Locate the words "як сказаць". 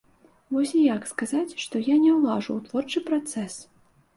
0.85-1.57